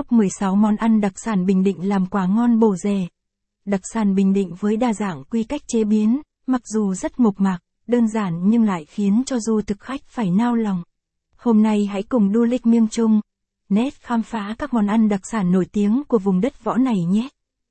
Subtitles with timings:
[0.00, 3.06] Top 16 món ăn đặc sản Bình Định làm quả ngon bổ rẻ.
[3.64, 7.40] Đặc sản Bình Định với đa dạng quy cách chế biến, mặc dù rất mộc
[7.40, 10.82] mạc, đơn giản nhưng lại khiến cho du thực khách phải nao lòng.
[11.36, 13.20] Hôm nay hãy cùng du lịch miêng trung,
[13.68, 17.04] nét khám phá các món ăn đặc sản nổi tiếng của vùng đất võ này
[17.08, 17.28] nhé.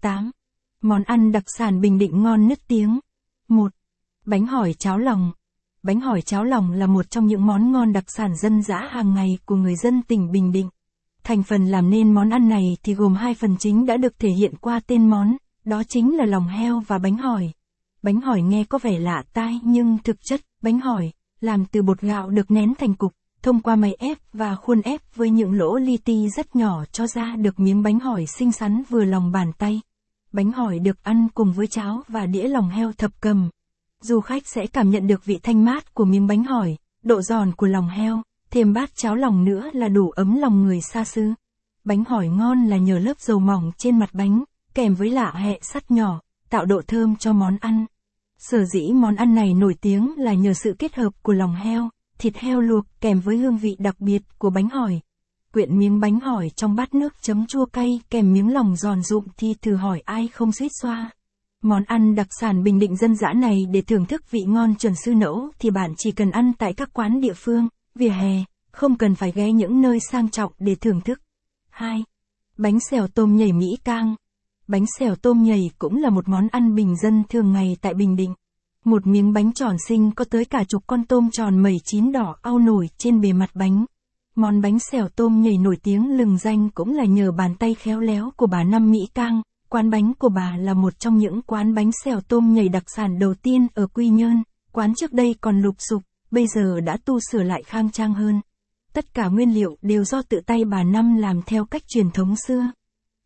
[0.00, 0.30] 8.
[0.82, 3.00] Món ăn đặc sản Bình Định ngon nức tiếng.
[3.48, 3.72] 1.
[4.26, 5.32] Bánh hỏi cháo lòng.
[5.82, 9.14] Bánh hỏi cháo lòng là một trong những món ngon đặc sản dân dã hàng
[9.14, 10.68] ngày của người dân tỉnh Bình Định.
[11.24, 14.28] Thành phần làm nên món ăn này thì gồm hai phần chính đã được thể
[14.38, 17.50] hiện qua tên món, đó chính là lòng heo và bánh hỏi.
[18.02, 22.00] Bánh hỏi nghe có vẻ lạ tai nhưng thực chất, bánh hỏi, làm từ bột
[22.00, 23.12] gạo được nén thành cục,
[23.42, 27.06] thông qua máy ép và khuôn ép với những lỗ li ti rất nhỏ cho
[27.06, 29.80] ra được miếng bánh hỏi xinh xắn vừa lòng bàn tay.
[30.32, 33.50] Bánh hỏi được ăn cùng với cháo và đĩa lòng heo thập cầm.
[34.00, 37.52] Du khách sẽ cảm nhận được vị thanh mát của miếng bánh hỏi, độ giòn
[37.52, 41.32] của lòng heo, thêm bát cháo lòng nữa là đủ ấm lòng người xa xứ.
[41.84, 45.58] Bánh hỏi ngon là nhờ lớp dầu mỏng trên mặt bánh, kèm với lạ hẹ
[45.62, 46.20] sắt nhỏ,
[46.50, 47.86] tạo độ thơm cho món ăn.
[48.38, 51.88] Sở dĩ món ăn này nổi tiếng là nhờ sự kết hợp của lòng heo,
[52.18, 55.00] thịt heo luộc kèm với hương vị đặc biệt của bánh hỏi.
[55.52, 59.24] Quyện miếng bánh hỏi trong bát nước chấm chua cay kèm miếng lòng giòn rụm
[59.36, 61.10] thì thử hỏi ai không suýt xoa.
[61.62, 64.94] Món ăn đặc sản Bình Định dân dã này để thưởng thức vị ngon chuẩn
[64.94, 67.68] sư nẫu thì bạn chỉ cần ăn tại các quán địa phương,
[68.00, 71.20] vỉa hè, không cần phải ghé những nơi sang trọng để thưởng thức.
[71.70, 72.04] 2.
[72.58, 74.14] Bánh xèo tôm nhảy Mỹ Cang
[74.68, 78.16] Bánh xèo tôm nhảy cũng là một món ăn bình dân thường ngày tại Bình
[78.16, 78.34] Định.
[78.84, 82.36] Một miếng bánh tròn xinh có tới cả chục con tôm tròn mẩy chín đỏ
[82.42, 83.84] ao nổi trên bề mặt bánh.
[84.34, 88.00] Món bánh xèo tôm nhảy nổi tiếng lừng danh cũng là nhờ bàn tay khéo
[88.00, 89.42] léo của bà Năm Mỹ Cang.
[89.68, 93.18] Quán bánh của bà là một trong những quán bánh xèo tôm nhảy đặc sản
[93.18, 94.42] đầu tiên ở Quy Nhơn.
[94.72, 98.40] Quán trước đây còn lục sục, bây giờ đã tu sửa lại khang trang hơn.
[98.92, 102.34] Tất cả nguyên liệu đều do tự tay bà Năm làm theo cách truyền thống
[102.46, 102.70] xưa.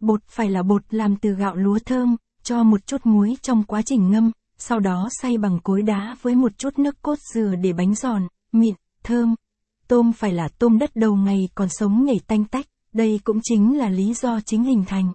[0.00, 3.82] Bột phải là bột làm từ gạo lúa thơm, cho một chút muối trong quá
[3.82, 7.72] trình ngâm, sau đó xay bằng cối đá với một chút nước cốt dừa để
[7.72, 9.34] bánh giòn, mịn, thơm.
[9.88, 13.78] Tôm phải là tôm đất đầu ngày còn sống nhảy tanh tách, đây cũng chính
[13.78, 15.12] là lý do chính hình thành.